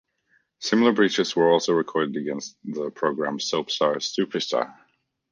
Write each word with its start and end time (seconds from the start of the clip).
Similar 0.57 0.93
breaches 0.93 1.35
were 1.35 1.51
also 1.51 1.73
recorded 1.73 2.15
against 2.17 2.57
the 2.63 2.89
programme 2.89 3.37
"Soapstar 3.37 3.97
Superstar". 3.97 4.75